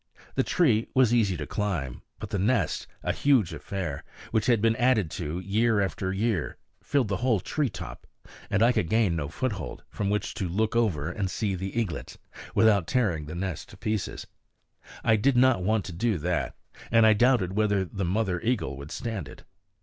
The 0.33 0.41
tree 0.41 0.87
was 0.95 1.13
easy 1.13 1.37
to 1.37 1.45
climb, 1.45 2.01
but 2.17 2.31
the 2.31 2.39
nest 2.39 2.87
a 3.03 3.13
huge 3.13 3.53
affair, 3.53 4.03
which 4.31 4.47
had 4.47 4.59
been 4.59 4.75
added 4.77 5.11
to 5.11 5.37
year 5.39 5.79
after 5.79 6.11
year 6.11 6.57
filled 6.81 7.07
the 7.07 7.17
whole 7.17 7.39
tree 7.39 7.69
top, 7.69 8.07
and 8.49 8.63
I 8.63 8.71
could 8.71 8.89
gain 8.89 9.15
no 9.15 9.29
foothold, 9.29 9.83
from 9.91 10.09
which 10.09 10.33
to 10.33 10.49
look 10.49 10.75
over 10.75 11.11
and 11.11 11.29
see 11.29 11.53
the 11.53 11.79
eaglets, 11.79 12.17
without 12.55 12.87
tearing 12.87 13.27
the 13.27 13.35
nest 13.35 13.69
to 13.69 13.77
pieces. 13.77 14.25
I 15.03 15.17
did 15.17 15.37
not 15.37 15.61
want 15.61 15.85
to 15.85 15.93
do 15.93 16.17
that, 16.17 16.55
and 16.89 17.05
I 17.05 17.13
doubted 17.13 17.53
whether 17.55 17.85
the 17.85 18.03
mother 18.03 18.41
eagle 18.41 18.77
would 18.77 18.89
stand 18.89 19.27
it. 19.27 19.43